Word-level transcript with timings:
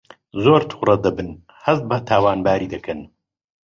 زۆر 0.43 0.61
تووڕە 0.69 0.95
دەبن 1.05 1.29
هەست 1.63 1.83
بە 1.89 1.97
تاوانباری 2.07 2.71
دەکەن 2.73 2.99